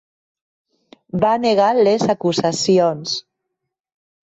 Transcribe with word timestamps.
Va 1.25 1.33
negar 1.43 1.67
les 1.81 2.07
acusacions. 2.15 3.15